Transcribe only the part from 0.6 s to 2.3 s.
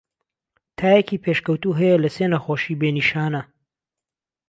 تایەکی پێشکەوتوو هەیە لە سێ